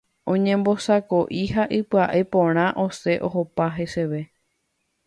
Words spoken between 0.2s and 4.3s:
Oñembosako'i ha pya'e porã osẽ ohopa heseve.